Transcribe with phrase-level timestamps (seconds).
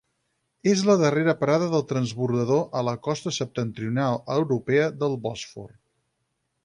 [0.69, 5.71] És la darrera parada del transbordador a la costa septentrional europea del Bòsfor.